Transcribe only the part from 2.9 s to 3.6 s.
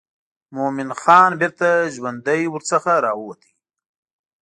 راووت.